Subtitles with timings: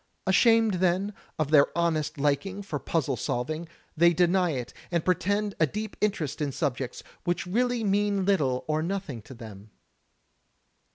[0.25, 3.69] Ashamed then, of their honest liking THE LITERATURE OF MYSTERY 1 7 for puzzle solving,
[3.95, 8.81] they deny it, and pretend a deep interest in subjects which really mean little or
[8.81, 9.69] nothing to them.